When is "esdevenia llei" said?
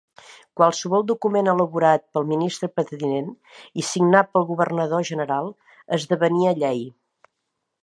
5.99-6.85